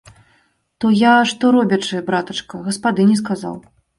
То 0.85 0.89
я, 1.01 1.11
што 1.33 1.51
робячы, 1.57 2.01
братачка, 2.09 2.63
гаспадыні 2.69 3.21
сказаў. 3.23 3.55